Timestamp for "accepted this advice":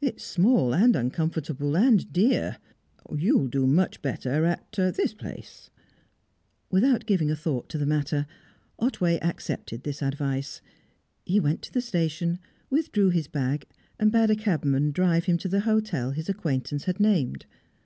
9.20-10.60